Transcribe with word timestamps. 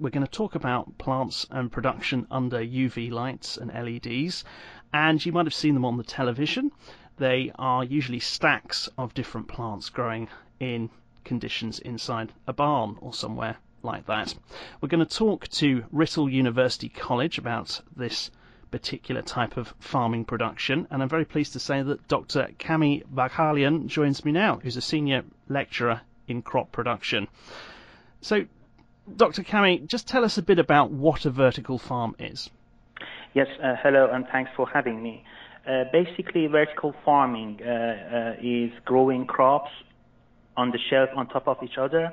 we're 0.00 0.10
going 0.10 0.26
to 0.26 0.30
talk 0.30 0.54
about 0.54 0.96
plants 0.98 1.46
and 1.50 1.70
production 1.70 2.26
under 2.30 2.58
UV 2.58 3.10
lights 3.10 3.58
and 3.58 3.70
LEDs. 3.72 4.44
And 4.92 5.24
you 5.24 5.32
might 5.32 5.46
have 5.46 5.54
seen 5.54 5.74
them 5.74 5.84
on 5.84 5.98
the 5.98 6.02
television. 6.02 6.72
They 7.18 7.52
are 7.58 7.84
usually 7.84 8.20
stacks 8.20 8.88
of 8.96 9.14
different 9.14 9.48
plants 9.48 9.90
growing 9.90 10.28
in 10.58 10.88
conditions 11.24 11.78
inside 11.78 12.32
a 12.46 12.52
barn 12.52 12.96
or 13.00 13.12
somewhere 13.12 13.56
like 13.82 14.06
that. 14.06 14.34
We're 14.80 14.88
going 14.88 15.06
to 15.06 15.16
talk 15.16 15.48
to 15.48 15.84
Writtle 15.92 16.32
University 16.32 16.88
College 16.88 17.38
about 17.38 17.80
this 17.94 18.30
particular 18.70 19.22
type 19.22 19.56
of 19.56 19.74
farming 19.80 20.24
production, 20.24 20.86
and 20.90 21.02
I'm 21.02 21.08
very 21.08 21.24
pleased 21.24 21.52
to 21.54 21.60
say 21.60 21.82
that 21.82 22.06
Dr. 22.08 22.48
Kami 22.58 23.02
Baghalian 23.12 23.88
joins 23.88 24.24
me 24.24 24.32
now, 24.32 24.60
who's 24.62 24.76
a 24.76 24.80
senior 24.80 25.24
lecturer 25.48 26.00
in 26.28 26.42
crop 26.42 26.70
production. 26.70 27.26
So, 28.20 28.46
Dr. 29.16 29.42
Kami, 29.42 29.80
just 29.80 30.08
tell 30.08 30.24
us 30.24 30.38
a 30.38 30.42
bit 30.42 30.58
about 30.58 30.90
what 30.90 31.24
a 31.24 31.30
vertical 31.30 31.78
farm 31.78 32.14
is. 32.18 32.50
Yes, 33.34 33.46
uh, 33.62 33.74
hello, 33.82 34.10
and 34.12 34.26
thanks 34.32 34.50
for 34.56 34.68
having 34.68 35.02
me. 35.02 35.24
Uh, 35.66 35.84
basically, 35.92 36.46
vertical 36.46 36.94
farming 37.04 37.60
uh, 37.62 37.68
uh, 37.68 38.32
is 38.42 38.70
growing 38.84 39.26
crops 39.26 39.70
on 40.56 40.70
the 40.70 40.78
shelf 40.90 41.10
on 41.16 41.28
top 41.28 41.46
of 41.46 41.58
each 41.62 41.78
other, 41.78 42.12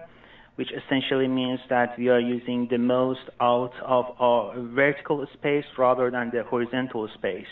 which 0.55 0.69
essentially 0.71 1.27
means 1.27 1.59
that 1.69 1.97
we 1.97 2.09
are 2.09 2.19
using 2.19 2.67
the 2.69 2.77
most 2.77 3.21
out 3.41 3.73
of 3.83 4.05
our 4.19 4.59
vertical 4.59 5.25
space 5.33 5.65
rather 5.77 6.11
than 6.11 6.29
the 6.31 6.43
horizontal 6.43 7.07
space. 7.15 7.47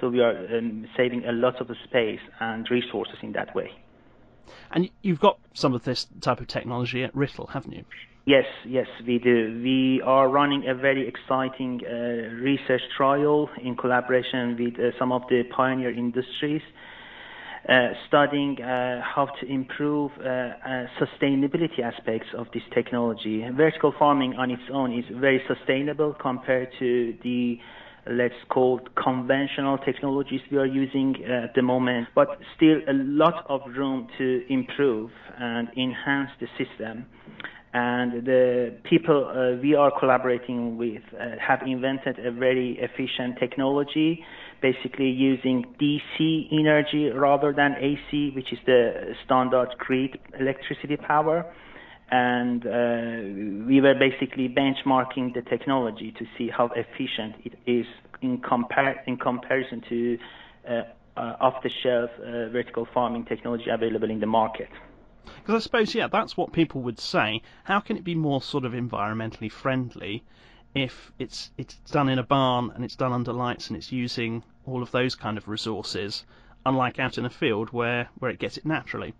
So 0.00 0.08
we 0.08 0.20
are 0.20 0.56
um, 0.56 0.86
saving 0.96 1.24
a 1.26 1.32
lot 1.32 1.60
of 1.60 1.68
space 1.84 2.20
and 2.40 2.66
resources 2.70 3.16
in 3.22 3.32
that 3.32 3.54
way. 3.54 3.70
And 4.70 4.90
you've 5.02 5.20
got 5.20 5.38
some 5.54 5.74
of 5.74 5.84
this 5.84 6.06
type 6.20 6.40
of 6.40 6.46
technology 6.46 7.04
at 7.04 7.14
Writtle, 7.14 7.50
haven't 7.50 7.72
you? 7.72 7.84
Yes, 8.26 8.44
yes, 8.66 8.86
we 9.06 9.18
do. 9.18 9.60
We 9.64 10.02
are 10.04 10.28
running 10.28 10.68
a 10.68 10.74
very 10.74 11.08
exciting 11.08 11.80
uh, 11.84 11.92
research 12.42 12.82
trial 12.96 13.48
in 13.62 13.76
collaboration 13.76 14.56
with 14.58 14.74
uh, 14.78 14.96
some 14.98 15.10
of 15.10 15.22
the 15.30 15.42
pioneer 15.56 15.90
industries, 15.90 16.60
uh, 17.68 17.88
studying 18.06 18.60
uh, 18.60 19.00
how 19.02 19.26
to 19.40 19.46
improve 19.46 20.12
uh, 20.18 20.22
uh, 20.22 20.86
sustainability 21.00 21.80
aspects 21.82 22.28
of 22.36 22.46
this 22.52 22.62
technology. 22.74 23.42
Vertical 23.56 23.92
farming 23.98 24.34
on 24.34 24.50
its 24.50 24.62
own 24.72 24.96
is 24.96 25.04
very 25.18 25.42
sustainable 25.48 26.14
compared 26.20 26.68
to 26.78 27.14
the 27.22 27.58
let's 28.10 28.34
call 28.48 28.80
conventional 29.02 29.78
technologies 29.78 30.40
we 30.50 30.58
are 30.58 30.66
using 30.66 31.16
at 31.24 31.54
the 31.54 31.62
moment, 31.62 32.08
but 32.14 32.28
still 32.56 32.78
a 32.88 32.92
lot 32.92 33.44
of 33.48 33.60
room 33.76 34.08
to 34.18 34.44
improve 34.48 35.10
and 35.38 35.68
enhance 35.76 36.30
the 36.40 36.46
system 36.58 37.06
and 37.72 38.24
the 38.24 38.74
people 38.84 39.28
uh, 39.28 39.60
we 39.62 39.74
are 39.74 39.92
collaborating 39.98 40.76
with 40.76 41.02
uh, 41.14 41.36
have 41.40 41.60
invented 41.64 42.18
a 42.18 42.32
very 42.32 42.76
efficient 42.80 43.38
technology, 43.38 44.24
basically 44.60 45.08
using 45.08 45.64
DC 45.80 46.48
energy 46.52 47.10
rather 47.10 47.52
than 47.52 47.76
AC, 47.78 48.32
which 48.34 48.52
is 48.52 48.58
the 48.66 49.14
standard 49.24 49.68
grid 49.78 50.18
electricity 50.38 50.96
power. 50.96 51.46
And 52.10 52.66
uh, 52.66 53.66
we 53.66 53.80
were 53.80 53.94
basically 53.94 54.48
benchmarking 54.48 55.34
the 55.34 55.42
technology 55.42 56.12
to 56.18 56.26
see 56.36 56.48
how 56.48 56.70
efficient 56.74 57.36
it 57.44 57.54
is 57.66 57.86
in, 58.20 58.38
compar- 58.38 58.98
in 59.06 59.16
comparison 59.16 59.82
to 59.88 60.18
uh, 60.68 60.82
uh, 61.16 61.36
off-the-shelf 61.40 62.10
uh, 62.18 62.48
vertical 62.48 62.86
farming 62.92 63.24
technology 63.26 63.70
available 63.70 64.10
in 64.10 64.20
the 64.20 64.26
market. 64.26 64.68
Because 65.24 65.54
I 65.54 65.58
suppose, 65.60 65.94
yeah, 65.94 66.08
that's 66.08 66.36
what 66.36 66.52
people 66.52 66.80
would 66.82 66.98
say. 66.98 67.42
How 67.64 67.80
can 67.80 67.96
it 67.96 68.04
be 68.04 68.14
more 68.14 68.42
sort 68.42 68.64
of 68.64 68.72
environmentally 68.72 69.50
friendly 69.50 70.24
if 70.74 71.12
it's 71.18 71.50
it's 71.58 71.74
done 71.90 72.08
in 72.08 72.18
a 72.18 72.22
barn 72.22 72.70
and 72.74 72.84
it's 72.84 72.96
done 72.96 73.12
under 73.12 73.32
lights 73.32 73.68
and 73.68 73.76
it's 73.76 73.92
using 73.92 74.42
all 74.66 74.82
of 74.82 74.90
those 74.90 75.14
kind 75.14 75.36
of 75.36 75.48
resources, 75.48 76.24
unlike 76.64 76.98
out 76.98 77.18
in 77.18 77.24
a 77.24 77.30
field 77.30 77.70
where, 77.70 78.08
where 78.18 78.30
it 78.30 78.38
gets 78.38 78.56
it 78.56 78.64
naturally? 78.64 79.14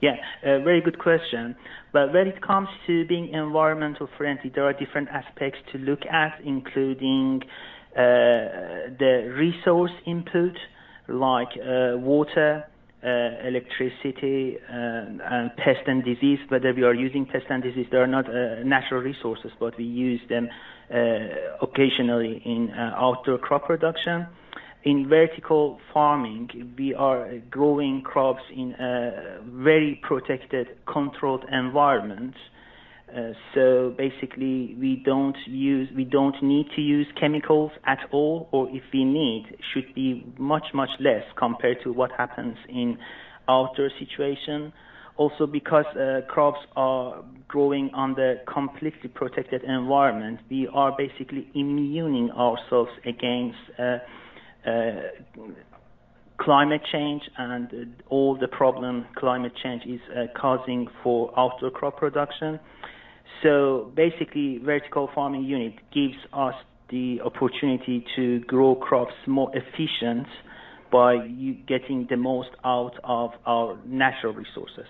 Yeah, 0.00 0.16
a 0.42 0.62
very 0.62 0.80
good 0.80 0.98
question. 0.98 1.54
But 1.92 2.12
when 2.14 2.26
it 2.26 2.40
comes 2.40 2.68
to 2.86 3.06
being 3.06 3.28
environmental 3.34 4.08
friendly, 4.16 4.50
there 4.54 4.64
are 4.64 4.72
different 4.72 5.08
aspects 5.10 5.58
to 5.72 5.78
look 5.78 6.00
at, 6.06 6.40
including 6.44 7.42
uh, 7.92 8.96
the 8.98 9.34
resource 9.36 9.90
input, 10.06 10.56
like 11.08 11.48
uh, 11.56 11.98
water, 11.98 12.64
uh, 13.02 13.08
electricity 13.48 14.56
uh, 14.68 14.74
and 14.74 15.50
pest 15.56 15.80
and 15.86 16.04
disease, 16.04 16.38
whether 16.48 16.72
we 16.74 16.82
are 16.82 16.94
using 16.94 17.26
pest 17.26 17.46
and 17.48 17.62
disease, 17.62 17.86
they 17.90 17.96
are 17.96 18.06
not 18.06 18.26
uh, 18.28 18.62
natural 18.64 19.00
resources, 19.00 19.50
but 19.58 19.76
we 19.78 19.84
use 19.84 20.20
them 20.28 20.48
occasionally 21.62 22.42
in 22.44 22.68
outdoor 22.76 23.38
crop 23.38 23.64
production. 23.64 24.26
In 24.82 25.08
vertical 25.08 25.78
farming, 25.92 26.74
we 26.78 26.94
are 26.94 27.38
growing 27.50 28.02
crops 28.02 28.42
in 28.54 28.72
a 28.72 29.40
very 29.44 30.00
protected, 30.02 30.68
controlled 30.86 31.44
environment 31.52 32.34
uh, 33.10 33.32
so 33.54 33.94
basically, 33.98 34.76
we 34.78 35.02
don't 35.04 35.36
use, 35.46 35.88
we 35.96 36.04
don't 36.04 36.36
need 36.42 36.66
to 36.76 36.80
use 36.80 37.06
chemicals 37.18 37.72
at 37.84 37.98
all, 38.12 38.48
or 38.52 38.68
if 38.70 38.82
we 38.92 39.04
need, 39.04 39.46
should 39.72 39.92
be 39.94 40.24
much 40.38 40.66
much 40.74 40.90
less 41.00 41.24
compared 41.36 41.78
to 41.82 41.92
what 41.92 42.12
happens 42.12 42.56
in 42.68 42.96
outdoor 43.48 43.90
situation. 43.98 44.72
Also, 45.16 45.46
because 45.46 45.84
uh, 45.96 46.20
crops 46.28 46.60
are 46.76 47.22
growing 47.48 47.90
under 47.94 48.36
completely 48.52 49.08
protected 49.12 49.62
environment, 49.64 50.38
we 50.48 50.68
are 50.72 50.96
basically 50.96 51.50
immuning 51.54 52.30
ourselves 52.30 52.92
against 53.04 53.58
uh, 53.78 53.98
climate 56.38 56.82
change 56.90 57.22
and 57.36 58.02
all 58.08 58.36
the 58.36 58.48
problem 58.48 59.06
climate 59.16 59.52
change 59.62 59.82
is 59.86 60.00
uh, 60.10 60.26
causing 60.40 60.88
for 61.02 61.32
outdoor 61.38 61.70
crop 61.70 61.98
production. 61.98 62.58
So 63.42 63.92
basically, 63.94 64.58
vertical 64.58 65.08
farming 65.14 65.44
unit 65.44 65.74
gives 65.92 66.16
us 66.32 66.54
the 66.90 67.20
opportunity 67.22 68.04
to 68.16 68.40
grow 68.40 68.74
crops 68.74 69.14
more 69.26 69.50
efficient 69.54 70.26
by 70.90 71.18
getting 71.66 72.06
the 72.10 72.16
most 72.16 72.50
out 72.64 72.94
of 73.04 73.30
our 73.46 73.78
natural 73.86 74.32
resources. 74.32 74.86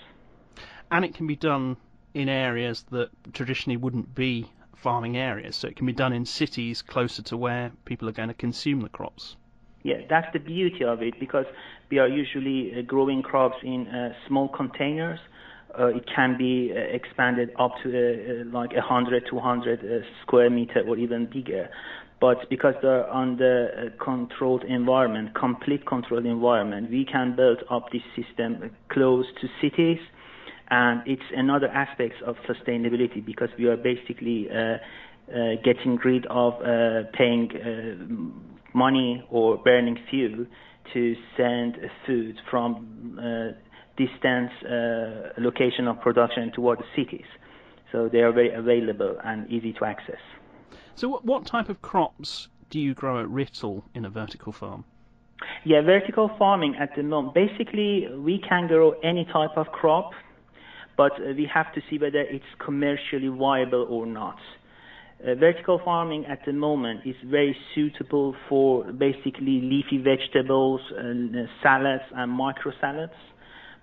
And 0.91 1.05
it 1.05 1.15
can 1.15 1.27
be 1.27 1.37
done 1.37 1.77
in 2.15 2.29
areas 2.29 2.85
that 2.91 3.11
traditionally 3.33 3.77
wouldn't 3.77 4.15
be 4.15 4.51
farming 4.77 5.17
areas. 5.17 5.57
So 5.57 5.69
it 5.69 5.77
can 5.77 5.87
be 5.87 5.93
done 5.93 6.13
in 6.13 6.25
cities 6.25 6.83
closer 6.83 7.23
to 7.25 7.37
where 7.37 7.71
people 7.85 8.09
are 8.09 8.13
going 8.13 8.29
to 8.29 8.35
consume 8.35 8.81
the 8.81 8.89
crops. 8.89 9.37
Yeah, 9.83 10.03
that's 10.09 10.27
the 10.33 10.41
beauty 10.41 10.85
of 10.85 11.03
it 11.03 11.19
because 11.19 11.47
we 11.91 11.99
are 11.99 12.09
usually 12.09 12.73
uh, 12.77 12.83
growing 12.83 13.23
crops 13.23 13.57
in 13.63 13.87
uh, 13.89 14.13
small 14.29 14.49
containers 14.49 15.19
uh, 15.79 15.87
it 15.87 16.05
can 16.15 16.37
be 16.37 16.73
uh, 16.75 16.79
expanded 16.79 17.51
up 17.59 17.73
to 17.83 17.91
uh, 17.91 18.45
like 18.53 18.73
100, 18.73 19.25
200 19.31 20.05
square 20.23 20.51
meter 20.51 20.83
or 20.87 20.97
even 20.97 21.27
bigger. 21.27 21.69
But 22.21 22.51
because 22.51 22.75
they're 22.83 23.11
under 23.13 23.95
controlled 24.03 24.65
environment, 24.65 25.35
complete 25.35 25.87
controlled 25.87 26.27
environment, 26.27 26.91
we 26.91 27.07
can 27.11 27.35
build 27.35 27.63
up 27.71 27.87
this 27.93 28.03
system 28.15 28.71
close 28.91 29.25
to 29.41 29.49
cities. 29.61 29.99
And 30.69 31.03
it's 31.07 31.23
another 31.35 31.69
aspect 31.69 32.15
of 32.27 32.37
sustainability 32.49 33.25
because 33.25 33.49
we 33.59 33.67
are 33.67 33.77
basically 33.77 34.49
uh, 34.51 34.55
uh, 34.55 35.55
getting 35.65 35.97
rid 36.05 36.27
of 36.27 36.55
uh, 36.63 37.09
paying 37.15 37.49
money 38.75 39.25
or 39.31 39.59
burning 39.59 39.99
fuel 40.11 40.47
to 40.93 41.15
send 41.37 41.77
food 42.07 42.37
from 42.51 43.19
distance 43.97 44.51
uh, 44.65 45.33
location 45.39 45.87
of 45.87 46.01
production 46.01 46.51
toward 46.53 46.79
the 46.79 46.85
cities. 46.97 47.27
So 47.93 48.09
they 48.09 48.21
are 48.21 48.33
very 48.33 48.53
available 48.55 49.17
and 49.25 49.51
easy 49.51 49.73
to 49.75 49.85
access. 49.85 50.23
So 50.95 51.09
what, 51.09 51.25
what 51.25 51.47
type 51.47 51.69
of 51.69 51.83
crops 51.83 52.49
do 52.71 52.79
you 52.79 52.95
grow 52.95 53.21
at 53.21 53.27
Writtle 53.27 53.83
in 53.95 54.05
a 54.05 54.11
vertical 54.11 54.53
farm? 54.53 54.85
Yeah, 55.65 55.83
vertical 55.83 56.31
farming 56.39 56.77
at 56.79 56.95
the 56.97 57.03
moment, 57.03 57.35
basically 57.35 58.09
we 58.17 58.41
can 58.47 58.69
grow 58.69 58.93
any 59.03 59.25
type 59.25 59.57
of 59.57 59.67
crop, 59.69 60.13
but 60.97 61.13
we 61.19 61.49
have 61.53 61.73
to 61.75 61.81
see 61.89 61.99
whether 61.99 62.21
it's 62.21 62.45
commercially 62.59 63.29
viable 63.29 63.87
or 63.89 64.07
not. 64.07 64.39
Uh, 65.23 65.35
vertical 65.35 65.81
farming 65.85 66.25
at 66.27 66.39
the 66.47 66.53
moment 66.53 67.01
is 67.05 67.17
very 67.27 67.55
suitable 67.75 68.35
for 68.49 68.85
basically 68.93 69.61
leafy 69.61 69.99
vegetables, 70.03 70.81
and, 70.97 71.37
uh, 71.37 71.43
salads, 71.63 72.05
and 72.15 72.31
micro 72.31 72.73
salads 72.81 73.13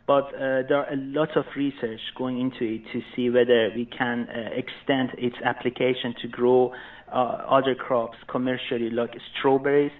but 0.07 0.27
uh, 0.33 0.63
there 0.69 0.77
are 0.77 0.93
a 0.93 0.95
lot 0.95 1.35
of 1.35 1.43
research 1.55 1.99
going 2.17 2.39
into 2.39 2.63
it 2.63 2.81
to 2.93 3.01
see 3.13 3.29
whether 3.29 3.69
we 3.75 3.85
can 3.85 4.25
uh, 4.29 4.49
extend 4.55 5.09
its 5.17 5.35
application 5.43 6.15
to 6.21 6.29
grow 6.29 6.73
uh, 7.11 7.17
other 7.49 7.75
crops 7.75 8.17
commercially, 8.29 8.89
like 8.89 9.11
strawberries. 9.37 9.91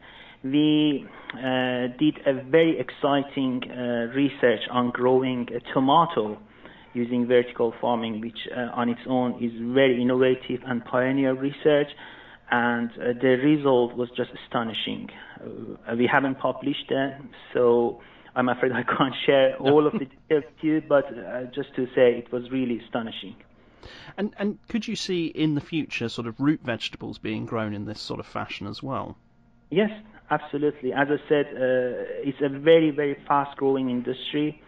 We 0.45 1.05
uh, 1.33 1.91
did 1.99 2.19
a 2.25 2.41
very 2.49 2.79
exciting 2.79 3.59
research 4.15 4.61
on 4.71 4.91
growing 4.91 5.47
a 5.53 5.73
tomato 5.73 6.39
using 6.93 7.27
vertical 7.27 7.73
farming, 7.79 8.21
which 8.21 8.37
uh, 8.55 8.71
on 8.73 8.89
its 8.89 9.01
own 9.07 9.43
is 9.43 9.51
very 9.73 10.01
innovative 10.01 10.61
and 10.65 10.83
pioneer 10.85 11.33
research. 11.33 11.87
And 12.49 12.89
uh, 12.91 13.13
the 13.21 13.37
result 13.43 13.97
was 13.97 14.09
just 14.15 14.29
astonishing. 14.45 15.09
Uh, 15.39 15.95
we 15.95 16.09
haven't 16.11 16.39
published 16.39 16.87
them, 16.89 17.29
so 17.53 17.99
I'm 18.35 18.49
afraid 18.49 18.71
I 18.71 18.83
can't 18.83 19.15
share 19.25 19.57
all 19.57 19.85
of 19.85 19.93
the 19.93 20.05
details 20.29 20.43
with 20.45 20.63
you, 20.63 20.81
but 20.87 21.05
uh, 21.05 21.43
just 21.53 21.75
to 21.75 21.87
say 21.87 22.17
it 22.17 22.31
was 22.31 22.49
really 22.51 22.79
astonishing. 22.85 23.35
And 24.17 24.33
and 24.37 24.59
could 24.67 24.87
you 24.87 24.95
see 24.95 25.27
in 25.27 25.55
the 25.55 25.61
future 25.61 26.09
sort 26.09 26.27
of 26.27 26.39
root 26.39 26.61
vegetables 26.63 27.17
being 27.17 27.45
grown 27.45 27.73
in 27.73 27.85
this 27.85 27.99
sort 27.99 28.19
of 28.19 28.25
fashion 28.25 28.67
as 28.67 28.81
well? 28.81 29.17
Yes, 29.69 29.89
absolutely. 30.29 30.93
As 30.93 31.07
I 31.09 31.17
said, 31.29 31.45
uh, 31.47 32.27
it's 32.27 32.41
a 32.41 32.49
very 32.49 32.91
very 32.91 33.17
fast 33.27 33.57
growing 33.57 33.89
industry. 33.89 34.61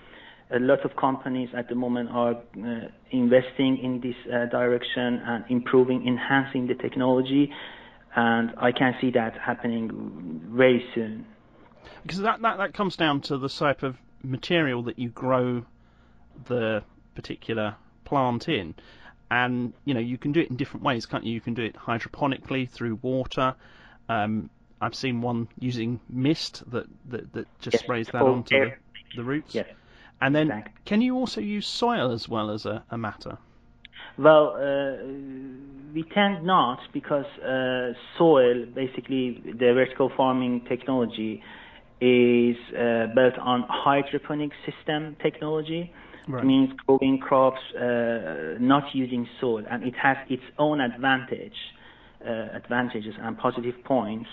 A 0.52 0.60
lot 0.60 0.84
of 0.84 0.96
companies 0.96 1.50
at 1.56 1.70
the 1.70 1.76
moment 1.76 2.10
are 2.12 2.34
uh, 2.34 2.88
investing 3.12 3.78
in 3.84 4.02
this 4.02 4.16
uh, 4.34 4.46
direction 4.48 5.22
and 5.26 5.46
improving, 5.50 6.08
enhancing 6.08 6.68
the 6.68 6.74
technology, 6.74 7.52
and 8.16 8.52
I 8.58 8.72
can 8.72 8.96
see 9.00 9.12
that 9.12 9.38
happening 9.38 10.42
very 10.52 10.84
soon. 10.96 11.26
Because 12.04 12.22
that, 12.22 12.42
that, 12.42 12.58
that 12.58 12.74
comes 12.74 12.96
down 12.96 13.22
to 13.22 13.38
the 13.38 13.50
type 13.50 13.84
of 13.84 13.98
material 14.24 14.84
that 14.84 14.98
you 14.98 15.10
grow 15.10 15.66
the 16.48 16.84
particular 17.16 17.76
plant 18.06 18.50
in 18.50 18.74
and 19.32 19.74
you 19.86 19.94
know 19.94 20.00
you 20.00 20.18
can 20.18 20.32
do 20.32 20.40
it 20.40 20.50
in 20.50 20.56
different 20.56 20.84
ways, 20.84 21.06
can't 21.06 21.24
you? 21.24 21.34
You 21.34 21.42
can 21.42 21.54
do 21.54 21.64
it 21.64 21.76
hydroponically 21.76 22.70
through 22.70 23.00
water. 23.02 23.56
Um, 24.08 24.50
I've 24.82 24.96
seen 24.96 25.22
one 25.22 25.48
using 25.60 26.00
mist 26.10 26.64
that 26.72 26.86
that, 27.10 27.32
that 27.34 27.48
just 27.60 27.76
yes, 27.76 27.84
sprays 27.84 28.08
that 28.08 28.22
onto 28.22 28.58
the, 28.58 28.72
the, 29.16 29.24
roots. 29.24 29.54
Yes. 29.54 29.68
And 30.22 30.36
then, 30.36 30.48
exactly. 30.48 30.74
can 30.86 31.02
you 31.02 31.16
also 31.16 31.42
use 31.42 31.68
soil 31.68 32.12
as 32.12 32.28
well 32.28 32.50
as 32.52 32.66
a, 32.66 32.84
a 32.90 32.98
matter? 32.98 33.38
Well, 34.18 34.56
uh, 34.56 35.04
we 35.94 36.04
tend 36.14 36.46
not 36.46 36.80
because 36.94 37.26
uh, 37.44 37.94
soil, 38.18 38.66
basically 38.76 39.42
the 39.46 39.74
vertical 39.74 40.12
farming 40.16 40.66
technology, 40.68 41.42
is 42.02 42.56
uh, 42.74 43.08
built 43.16 43.38
on 43.40 43.66
hydroponic 43.68 44.52
system 44.66 45.16
technology. 45.22 45.92
Right. 46.28 46.46
means 46.46 46.70
growing 46.86 47.18
crops 47.18 47.60
uh, 47.76 48.56
not 48.60 48.84
using 48.94 49.28
soil, 49.42 49.64
and 49.70 49.84
it 49.84 49.96
has 49.96 50.18
its 50.30 50.44
own 50.60 50.80
advantage, 50.80 51.58
uh, 52.24 52.30
advantages 52.54 53.16
and 53.20 53.36
positive 53.38 53.74
points. 53.84 54.30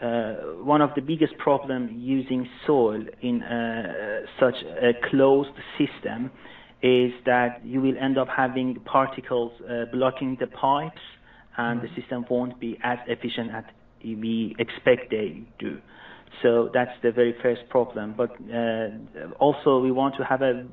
Uh, 0.00 0.34
one 0.64 0.80
of 0.80 0.90
the 0.94 1.02
biggest 1.02 1.36
problems 1.38 1.90
using 1.94 2.48
soil 2.66 3.02
in 3.20 3.42
uh, 3.42 4.22
such 4.38 4.54
a 4.64 4.92
closed 5.10 5.50
system 5.78 6.30
is 6.82 7.12
that 7.26 7.60
you 7.64 7.80
will 7.80 7.96
end 8.00 8.16
up 8.16 8.28
having 8.34 8.74
particles 8.86 9.52
uh, 9.68 9.84
blocking 9.92 10.36
the 10.40 10.46
pipes, 10.46 11.00
and 11.58 11.82
the 11.82 11.88
system 12.00 12.24
won't 12.30 12.58
be 12.58 12.78
as 12.82 12.98
efficient 13.06 13.50
as 13.54 13.64
we 14.02 14.56
expect 14.58 15.10
they 15.10 15.42
do. 15.58 15.78
So 16.42 16.70
that's 16.72 16.92
the 17.02 17.12
very 17.12 17.34
first 17.42 17.68
problem. 17.68 18.14
But 18.16 18.30
uh, 18.52 19.34
also, 19.38 19.80
we 19.80 19.90
want 19.90 20.14
to 20.16 20.24
have 20.24 20.40
a 20.40 20.64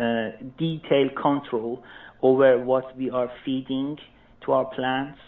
uh, 0.00 0.30
detailed 0.58 1.16
control 1.20 1.82
over 2.22 2.58
what 2.62 2.96
we 2.96 3.10
are 3.10 3.30
feeding 3.44 3.96
to 4.44 4.52
our 4.52 4.66
plants. 4.66 5.18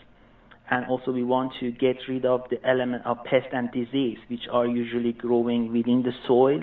And 0.70 0.86
also 0.86 1.12
we 1.12 1.22
want 1.22 1.52
to 1.60 1.70
get 1.70 1.96
rid 2.08 2.24
of 2.24 2.42
the 2.50 2.58
element 2.66 3.06
of 3.06 3.18
pest 3.24 3.46
and 3.52 3.70
disease, 3.70 4.18
which 4.28 4.42
are 4.50 4.66
usually 4.66 5.12
growing 5.12 5.72
within 5.72 6.02
the 6.02 6.12
soil 6.26 6.60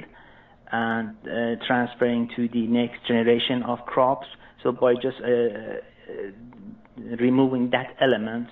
and 0.71 1.15
uh, 1.23 1.63
transferring 1.65 2.29
to 2.35 2.49
the 2.49 2.67
next 2.67 3.07
generation 3.07 3.63
of 3.63 3.79
crops. 3.85 4.27
So 4.61 4.71
by 4.71 4.95
just 4.95 5.17
uh, 5.21 5.27
uh 5.27 6.31
removing 7.19 7.69
that 7.71 7.95
element, 8.01 8.47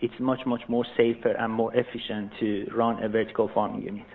it's 0.00 0.14
much, 0.18 0.40
much 0.46 0.62
more 0.68 0.86
safer 0.96 1.32
and 1.38 1.52
more 1.52 1.72
efficient 1.74 2.32
to 2.40 2.66
run 2.74 3.02
a 3.02 3.08
vertical 3.08 3.50
farming 3.52 3.82
unit. 3.82 4.06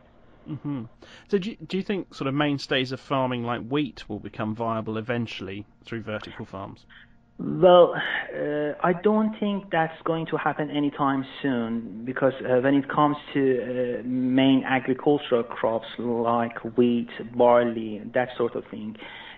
Mm-hmm. 0.49 0.83
So 1.29 1.37
do 1.37 1.51
you, 1.51 1.57
do 1.67 1.77
you 1.77 1.83
think 1.83 2.13
sort 2.13 2.27
of 2.27 2.33
mainstays 2.33 2.91
of 2.91 2.99
farming 2.99 3.43
like 3.43 3.67
wheat 3.67 4.09
will 4.09 4.19
become 4.19 4.55
viable 4.55 4.97
eventually 4.97 5.65
through 5.85 6.01
vertical 6.01 6.45
farms? 6.45 6.85
Well, 7.41 7.93
uh, 7.95 8.73
I 8.83 8.91
don't 9.01 9.33
think 9.39 9.71
that's 9.71 9.93
going 10.03 10.25
to 10.25 10.35
happen 10.37 10.69
anytime 10.69 11.23
soon 11.41 12.03
because 12.05 12.33
uh, 12.41 12.59
when 12.59 12.73
it 12.75 12.89
comes 12.89 13.15
to 13.33 13.99
uh, 13.99 14.03
main 14.05 14.63
agricultural 14.67 15.43
crops 15.43 15.85
like 15.97 16.57
wheat, 16.75 17.07
barley, 17.37 18.01
that 18.13 18.27
sort 18.37 18.55
of 18.55 18.65
thing, 18.69 18.97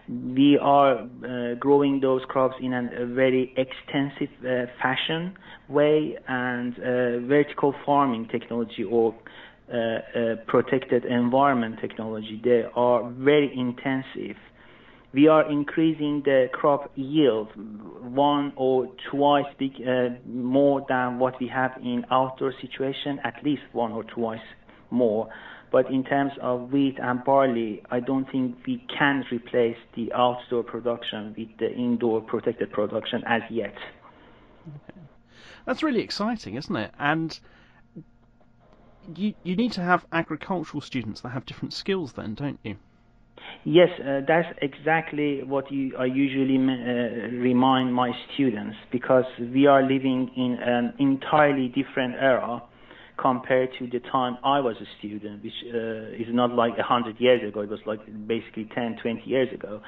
we 0.10 0.58
are 0.60 0.96
uh, 0.98 1.54
growing 1.60 2.00
those 2.00 2.22
crops 2.28 2.56
in 2.60 2.74
a 2.74 3.06
very 3.06 3.54
extensive 3.56 4.34
uh, 4.44 4.66
fashion 4.82 5.38
way 5.70 6.18
and 6.28 6.74
uh, 6.80 7.20
vertical 7.28 7.76
farming 7.86 8.28
technology 8.32 8.84
or 8.84 9.14
protected 10.48 11.06
environment 11.06 11.76
technology, 11.80 12.42
they 12.44 12.64
are 12.76 13.10
very 13.12 13.50
intensive. 13.58 14.36
We 15.14 15.28
are 15.28 15.50
increasing 15.52 16.22
the 16.24 16.48
crop 16.54 16.92
yield 16.96 17.50
one 18.02 18.54
or 18.56 18.88
twice 19.10 19.46
big, 19.60 19.74
uh, 19.86 20.10
more 20.26 20.86
than 20.88 21.20
what 21.20 21.40
we 21.40 21.48
have 21.48 21.72
in 21.82 22.06
outdoor 22.10 22.54
situation, 22.62 23.20
at 23.24 23.44
least 23.44 23.64
one 23.74 23.92
or 23.92 24.04
twice 24.04 24.40
more. 24.90 25.30
But 25.72 25.90
in 25.90 26.04
terms 26.04 26.34
of 26.42 26.72
wheat 26.72 26.98
and 27.00 27.24
barley, 27.24 27.82
I 27.90 28.02
don't 28.02 28.30
think 28.30 28.58
we 28.66 28.86
can 28.98 29.24
replace 29.32 29.78
the 29.96 30.12
outdoor 30.14 30.64
production 30.64 31.34
with 31.38 31.50
the 31.60 31.72
indoor 31.74 32.22
protected 32.22 32.72
production 32.72 33.24
as 33.26 33.42
yet. 33.50 33.76
Okay. 34.68 35.00
That's 35.66 35.84
really 35.84 36.02
exciting, 36.02 36.56
isn't 36.56 36.76
it? 36.76 36.92
And 37.00 37.40
you 39.16 39.34
you 39.44 39.56
need 39.56 39.72
to 39.74 39.82
have 39.82 40.06
agricultural 40.12 40.82
students 40.82 41.22
that 41.22 41.30
have 41.30 41.46
different 41.46 41.74
skills, 41.74 42.14
then, 42.14 42.36
don't 42.36 42.60
you? 42.64 42.76
Yes, 43.64 43.90
uh, 44.00 44.22
that's 44.28 44.48
exactly 44.62 45.44
what 45.44 45.72
you, 45.72 45.96
I 45.98 46.06
usually 46.06 46.58
uh, 46.58 47.38
remind 47.38 47.94
my 47.94 48.12
students 48.34 48.76
because 48.92 49.26
we 49.40 49.68
are 49.68 49.84
living 49.84 50.32
in 50.36 50.58
an 50.62 50.94
entirely 51.00 51.68
different 51.68 52.16
era 52.20 52.62
compared 53.22 53.70
to 53.78 53.88
the 53.88 54.00
time 54.12 54.38
I 54.44 54.60
was 54.60 54.76
a 54.82 54.90
student, 54.98 55.44
which 55.44 55.54
uh, 55.68 56.22
is 56.22 56.28
not 56.30 56.52
like 56.52 56.76
100 56.78 57.20
years 57.20 57.48
ago. 57.48 57.62
It 57.62 57.70
was 57.70 57.80
like 57.86 58.00
basically 58.28 58.68
10, 58.74 58.98
20 59.02 59.22
years 59.26 59.54
ago. 59.54 59.82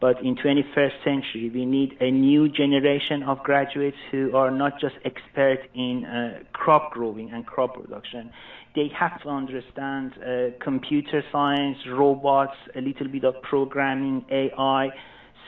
But 0.00 0.22
in 0.22 0.36
21st 0.36 1.04
century, 1.04 1.50
we 1.52 1.66
need 1.66 1.96
a 2.00 2.10
new 2.10 2.48
generation 2.48 3.24
of 3.24 3.38
graduates 3.40 3.96
who 4.10 4.34
are 4.34 4.50
not 4.50 4.80
just 4.80 4.94
expert 5.04 5.58
in 5.74 6.04
uh, 6.04 6.44
crop 6.52 6.92
growing 6.92 7.30
and 7.32 7.44
crop 7.44 7.74
production. 7.74 8.30
They 8.76 8.88
have 8.98 9.20
to 9.22 9.28
understand 9.28 10.12
uh, 10.18 10.64
computer 10.64 11.22
science, 11.32 11.78
robots, 11.90 12.56
a 12.76 12.80
little 12.80 13.08
bit 13.08 13.24
of 13.24 13.34
programming, 13.42 14.24
AI. 14.30 14.90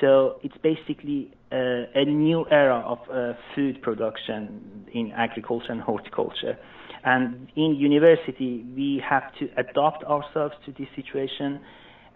So 0.01 0.41
it's 0.43 0.57
basically 0.63 1.33
uh, 1.53 1.57
a 1.95 2.05
new 2.05 2.45
era 2.51 2.83
of 2.85 2.99
uh, 3.09 3.35
food 3.55 3.81
production 3.83 4.87
in 4.93 5.13
agriculture 5.13 5.71
and 5.71 5.81
horticulture. 5.81 6.59
And 7.05 7.49
in 7.57 7.75
university, 7.77 8.65
we 8.77 9.03
have 9.09 9.35
to 9.39 9.49
adapt 9.57 10.05
ourselves 10.05 10.55
to 10.67 10.73
this 10.73 10.89
situation 10.95 11.61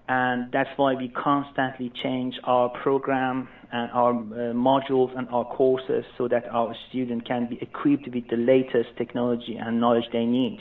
and 0.06 0.52
that's 0.52 0.68
why 0.76 0.94
we 0.94 1.08
constantly 1.08 1.90
change 2.02 2.34
our 2.44 2.68
program 2.68 3.48
and 3.72 3.90
our 3.92 4.10
uh, 4.10 4.52
modules 4.52 5.16
and 5.16 5.26
our 5.30 5.46
courses 5.46 6.04
so 6.18 6.28
that 6.28 6.46
our 6.50 6.74
students 6.88 7.26
can 7.26 7.48
be 7.48 7.58
equipped 7.62 8.06
with 8.12 8.28
the 8.28 8.36
latest 8.36 8.90
technology 8.98 9.56
and 9.56 9.80
knowledge 9.80 10.04
they 10.12 10.26
need 10.26 10.58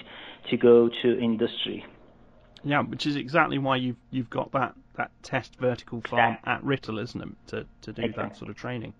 to 0.49 0.55
go 0.55 0.89
to 1.01 1.19
industry. 1.19 1.85
Yeah, 2.63 2.81
which 2.83 3.05
is 3.05 3.17
exactly 3.17 3.57
why 3.57 3.75
you've 3.75 3.97
you've 4.11 4.29
got 4.29 4.53
that, 4.53 4.75
that 4.95 5.11
test 5.23 5.57
vertical 5.59 6.01
farm 6.01 6.35
exactly. 6.35 6.53
at 6.53 6.63
Writtle, 6.63 6.99
isn't 6.99 7.21
it, 7.21 7.47
to 7.47 7.65
to 7.81 7.91
do 7.91 8.01
exactly. 8.01 8.29
that 8.29 8.37
sort 8.37 8.49
of 8.49 8.55
training. 8.55 8.93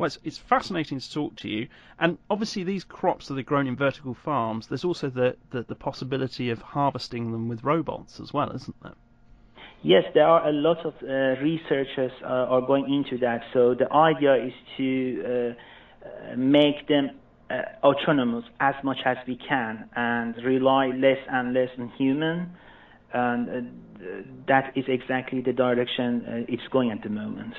Well, 0.00 0.06
it's, 0.06 0.18
it's 0.24 0.38
fascinating 0.38 0.98
to 0.98 1.12
talk 1.12 1.36
to 1.36 1.48
you, 1.50 1.68
and 1.98 2.16
obviously 2.30 2.64
these 2.64 2.84
crops 2.84 3.28
that 3.28 3.38
are 3.38 3.42
grown 3.42 3.66
in 3.66 3.76
vertical 3.76 4.14
farms. 4.14 4.66
There's 4.66 4.82
also 4.82 5.10
the, 5.10 5.36
the, 5.50 5.62
the 5.62 5.74
possibility 5.74 6.48
of 6.48 6.62
harvesting 6.62 7.32
them 7.32 7.50
with 7.50 7.62
robots 7.62 8.18
as 8.18 8.32
well, 8.32 8.50
isn't 8.50 8.82
there? 8.82 8.94
Yes, 9.82 10.04
there 10.14 10.26
are 10.26 10.48
a 10.48 10.52
lot 10.52 10.86
of 10.86 10.94
uh, 11.02 11.38
researchers 11.42 12.12
uh, 12.22 12.26
are 12.26 12.62
going 12.62 12.90
into 12.90 13.18
that. 13.18 13.42
So 13.52 13.74
the 13.74 13.92
idea 13.92 14.46
is 14.46 14.54
to 14.78 15.22
uh, 15.22 15.28
uh 16.32 16.36
make 16.36 16.88
them 16.88 17.10
uh, 17.50 17.56
autonomous 17.84 18.46
as 18.58 18.76
much 18.82 19.00
as 19.04 19.18
we 19.28 19.36
can 19.36 19.86
and 19.96 20.34
rely 20.42 20.86
less 20.86 21.18
and 21.30 21.52
less 21.52 21.68
on 21.78 21.92
human. 21.98 22.56
And 23.12 23.48
uh, 23.50 24.06
that 24.48 24.72
is 24.76 24.86
exactly 24.88 25.42
the 25.42 25.52
direction 25.52 26.46
it's 26.48 26.68
going 26.72 26.90
at 26.90 27.02
the 27.02 27.10
moment. 27.10 27.52